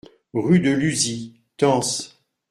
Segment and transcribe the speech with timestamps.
[0.33, 2.19] Rue de Luzy, Tence